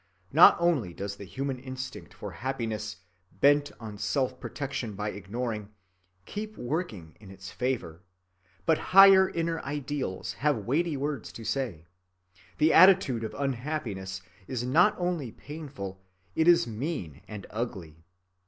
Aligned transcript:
Not 0.33 0.57
only 0.59 0.95
does 0.95 1.17
the 1.17 1.25
human 1.25 1.59
instinct 1.59 2.11
for 2.11 2.31
happiness, 2.31 2.97
bent 3.39 3.71
on 3.79 3.99
self‐ 3.99 4.39
protection 4.39 4.95
by 4.95 5.09
ignoring, 5.11 5.69
keep 6.25 6.57
working 6.57 7.15
in 7.19 7.29
its 7.29 7.51
favor, 7.51 8.01
but 8.65 8.79
higher 8.97 9.29
inner 9.29 9.59
ideals 9.59 10.33
have 10.41 10.65
weighty 10.65 10.97
words 10.97 11.31
to 11.33 11.43
say. 11.43 11.85
The 12.57 12.73
attitude 12.73 13.23
of 13.23 13.35
unhappiness 13.37 14.23
is 14.47 14.63
not 14.63 14.95
only 14.97 15.31
painful, 15.31 16.01
it 16.35 16.47
is 16.47 16.65
mean 16.65 17.21
and 17.27 17.45
ugly. 17.51 18.03